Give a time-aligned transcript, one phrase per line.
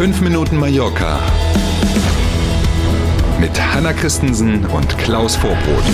[0.00, 1.20] 5 Minuten Mallorca
[3.38, 5.84] mit Hanna Christensen und Klaus Vorbrot.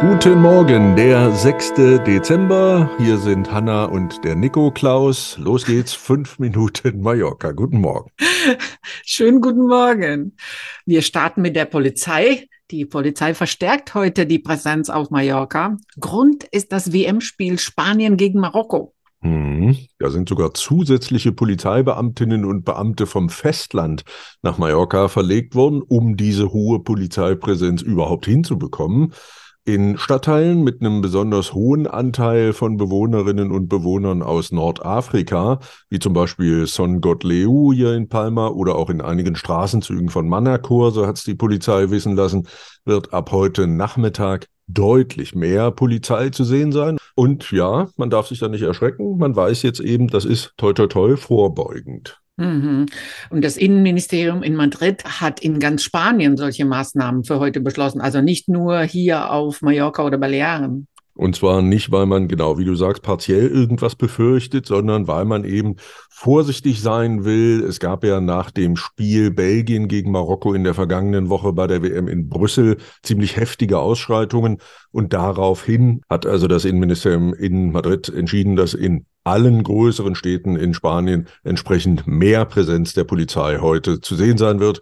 [0.00, 1.74] Guten Morgen, der 6.
[2.04, 2.90] Dezember.
[2.98, 5.38] Hier sind Hanna und der Nico Klaus.
[5.38, 7.52] Los geht's, 5 Minuten Mallorca.
[7.52, 8.10] Guten Morgen.
[9.04, 10.36] Schönen guten Morgen.
[10.84, 12.48] Wir starten mit der Polizei.
[12.72, 15.76] Die Polizei verstärkt heute die Präsenz auf Mallorca.
[16.00, 18.94] Grund ist das WM-Spiel Spanien gegen Marokko.
[19.22, 24.04] Hm, da sind sogar zusätzliche Polizeibeamtinnen und Beamte vom Festland
[24.40, 29.12] nach Mallorca verlegt worden, um diese hohe Polizeipräsenz überhaupt hinzubekommen.
[29.66, 35.60] In Stadtteilen mit einem besonders hohen Anteil von Bewohnerinnen und Bewohnern aus Nordafrika,
[35.90, 40.92] wie zum Beispiel Son Godleu hier in Palma oder auch in einigen Straßenzügen von Manacor,
[40.92, 42.48] so hat es die Polizei wissen lassen,
[42.86, 46.98] wird ab heute Nachmittag deutlich mehr Polizei zu sehen sein.
[47.14, 49.18] Und ja, man darf sich da nicht erschrecken.
[49.18, 52.20] Man weiß jetzt eben, das ist toi toi toi vorbeugend.
[52.40, 52.86] Mhm.
[53.28, 58.00] Und das Innenministerium in Madrid hat in ganz Spanien solche Maßnahmen für heute beschlossen.
[58.00, 60.88] Also nicht nur hier auf Mallorca oder Balearen.
[61.14, 65.44] Und zwar nicht, weil man, genau wie du sagst, partiell irgendwas befürchtet, sondern weil man
[65.44, 65.76] eben
[66.08, 67.62] vorsichtig sein will.
[67.62, 71.82] Es gab ja nach dem Spiel Belgien gegen Marokko in der vergangenen Woche bei der
[71.82, 74.58] WM in Brüssel ziemlich heftige Ausschreitungen.
[74.92, 80.74] Und daraufhin hat also das Innenministerium in Madrid entschieden, dass in allen größeren Städten in
[80.74, 84.80] Spanien entsprechend mehr Präsenz der Polizei heute zu sehen sein wird.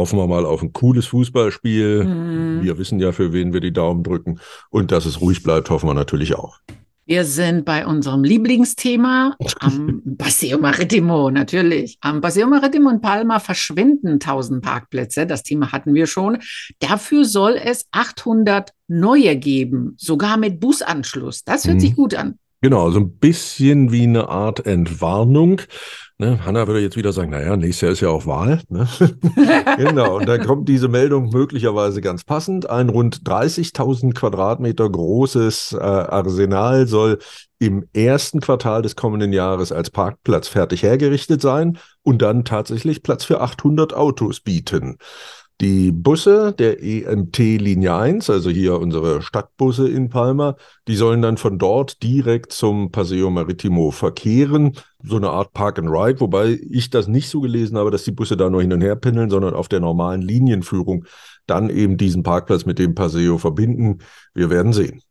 [0.00, 2.04] Hoffen wir mal auf ein cooles Fußballspiel.
[2.04, 2.62] Mhm.
[2.62, 4.40] Wir wissen ja, für wen wir die Daumen drücken.
[4.70, 6.56] Und dass es ruhig bleibt, hoffen wir natürlich auch.
[7.04, 11.98] Wir sind bei unserem Lieblingsthema am Paseo Maritimo, natürlich.
[12.00, 15.26] Am Paseo Maritimo in Palma verschwinden 1000 Parkplätze.
[15.26, 16.38] Das Thema hatten wir schon.
[16.78, 21.44] Dafür soll es 800 neue geben, sogar mit Busanschluss.
[21.44, 21.80] Das hört mhm.
[21.80, 22.38] sich gut an.
[22.62, 25.60] Genau, so ein bisschen wie eine Art Entwarnung.
[26.20, 28.60] Ne, Hanna würde jetzt wieder sagen, naja, nächstes Jahr ist ja auch Wahl.
[28.68, 28.86] Ne?
[29.78, 32.68] genau, und dann kommt diese Meldung möglicherweise ganz passend.
[32.68, 37.20] Ein rund 30.000 Quadratmeter großes äh, Arsenal soll
[37.58, 43.24] im ersten Quartal des kommenden Jahres als Parkplatz fertig hergerichtet sein und dann tatsächlich Platz
[43.24, 44.98] für 800 Autos bieten.
[45.60, 50.56] Die Busse der EMT Linie 1, also hier unsere Stadtbusse in Palma,
[50.88, 54.72] die sollen dann von dort direkt zum Paseo Maritimo verkehren.
[55.02, 58.10] So eine Art Park and Ride, wobei ich das nicht so gelesen habe, dass die
[58.10, 61.04] Busse da nur hin und her pendeln, sondern auf der normalen Linienführung
[61.46, 63.98] dann eben diesen Parkplatz mit dem Paseo verbinden.
[64.32, 65.02] Wir werden sehen.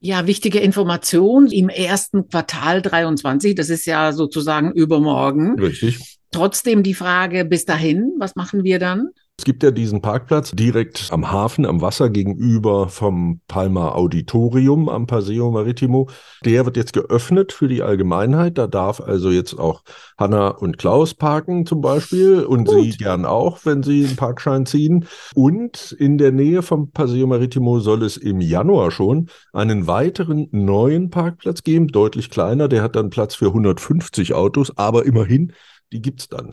[0.00, 5.58] Ja, wichtige Information im ersten Quartal 23, das ist ja sozusagen übermorgen.
[5.58, 6.18] Richtig.
[6.32, 9.08] Trotzdem die Frage bis dahin, was machen wir dann?
[9.38, 15.06] Es gibt ja diesen Parkplatz direkt am Hafen, am Wasser gegenüber vom Palma Auditorium am
[15.06, 16.08] Paseo Maritimo.
[16.42, 18.56] Der wird jetzt geöffnet für die Allgemeinheit.
[18.56, 19.82] Da darf also jetzt auch
[20.16, 22.82] Hanna und Klaus parken zum Beispiel und Gut.
[22.82, 25.06] Sie gern auch, wenn Sie einen Parkschein ziehen.
[25.34, 31.10] Und in der Nähe vom Paseo Maritimo soll es im Januar schon einen weiteren neuen
[31.10, 32.68] Parkplatz geben, deutlich kleiner.
[32.68, 35.52] Der hat dann Platz für 150 Autos, aber immerhin,
[35.92, 36.52] die gibt's dann.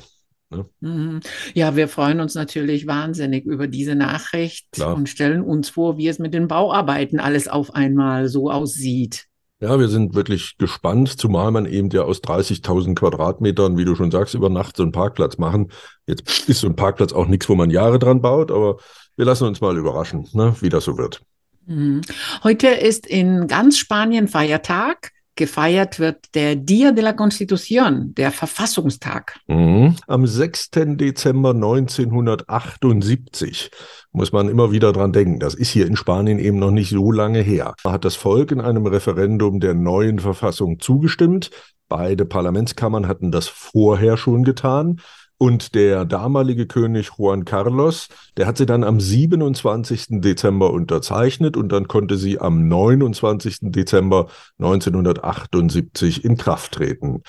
[0.53, 0.65] Ne?
[0.81, 1.19] Mhm.
[1.53, 4.95] Ja, wir freuen uns natürlich wahnsinnig über diese Nachricht Klar.
[4.95, 9.25] und stellen uns vor, wie es mit den Bauarbeiten alles auf einmal so aussieht.
[9.59, 14.11] Ja, wir sind wirklich gespannt, zumal man eben ja aus 30.000 Quadratmetern, wie du schon
[14.11, 15.71] sagst, über Nacht so einen Parkplatz machen.
[16.05, 18.77] Jetzt ist so ein Parkplatz auch nichts, wo man Jahre dran baut, aber
[19.15, 21.21] wir lassen uns mal überraschen, ne, wie das so wird.
[21.65, 22.01] Mhm.
[22.43, 29.39] Heute ist in ganz Spanien Feiertag gefeiert wird der Dia de la Constitución, der Verfassungstag.
[29.47, 29.95] Mhm.
[30.07, 30.71] Am 6.
[30.97, 33.71] Dezember 1978
[34.11, 35.39] muss man immer wieder dran denken.
[35.39, 37.73] Das ist hier in Spanien eben noch nicht so lange her.
[37.83, 41.49] Da hat das Volk in einem Referendum der neuen Verfassung zugestimmt.
[41.89, 45.01] Beide Parlamentskammern hatten das vorher schon getan.
[45.43, 50.21] Und der damalige König Juan Carlos, der hat sie dann am 27.
[50.21, 53.57] Dezember unterzeichnet und dann konnte sie am 29.
[53.63, 54.27] Dezember
[54.59, 57.23] 1978 in Kraft treten.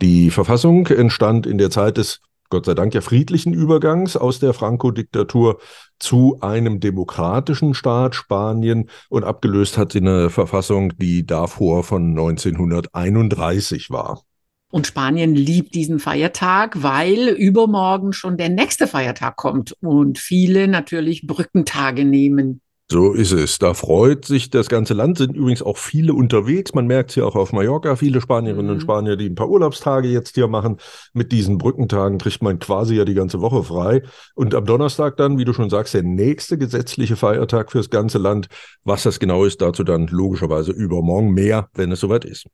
[0.00, 4.54] Die Verfassung entstand in der Zeit des Gott sei Dank ja friedlichen Übergangs aus der
[4.54, 5.58] Franco-Diktatur
[5.98, 13.90] zu einem demokratischen Staat Spanien und abgelöst hat sie eine Verfassung, die davor von 1931
[13.90, 14.22] war.
[14.70, 21.26] Und Spanien liebt diesen Feiertag, weil übermorgen schon der nächste Feiertag kommt und viele natürlich
[21.26, 22.60] Brückentage nehmen.
[22.90, 23.58] So ist es.
[23.58, 26.72] Da freut sich das ganze Land, sind übrigens auch viele unterwegs.
[26.72, 28.72] Man merkt es ja auch auf Mallorca, viele Spanierinnen mhm.
[28.72, 30.78] und Spanier, die ein paar Urlaubstage jetzt hier machen.
[31.12, 34.02] Mit diesen Brückentagen kriegt man quasi ja die ganze Woche frei.
[34.34, 38.48] Und am Donnerstag dann, wie du schon sagst, der nächste gesetzliche Feiertag fürs ganze Land.
[38.84, 42.46] Was das genau ist, dazu dann logischerweise übermorgen mehr, wenn es soweit ist.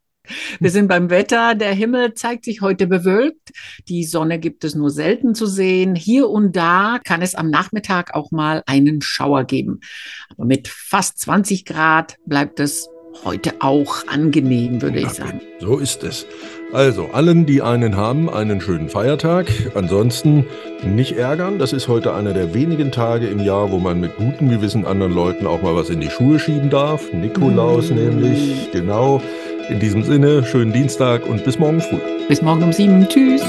[0.61, 1.55] Wir sind beim Wetter.
[1.55, 3.51] Der Himmel zeigt sich heute bewölkt.
[3.89, 5.95] Die Sonne gibt es nur selten zu sehen.
[5.95, 9.81] Hier und da kann es am Nachmittag auch mal einen Schauer geben.
[10.31, 12.89] Aber mit fast 20 Grad bleibt es
[13.25, 15.41] heute auch angenehm, würde ich sagen.
[15.61, 16.27] So ist es.
[16.73, 19.47] Also allen, die einen haben, einen schönen Feiertag.
[19.75, 20.47] Ansonsten
[20.83, 21.59] nicht ärgern.
[21.59, 25.13] Das ist heute einer der wenigen Tage im Jahr, wo man mit gutem Gewissen anderen
[25.13, 27.13] Leuten auch mal was in die Schuhe schieben darf.
[27.13, 27.95] Nikolaus mm.
[27.95, 29.23] nämlich, genau.
[29.69, 31.99] In diesem Sinne, schönen Dienstag und bis morgen früh.
[32.29, 33.09] Bis morgen um sieben.
[33.09, 33.43] Tschüss.